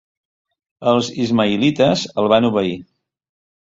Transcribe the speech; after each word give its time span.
Els 0.93 1.13
ismaïlites 1.27 2.09
el 2.25 2.35
van 2.37 2.53
obeir. 2.53 2.77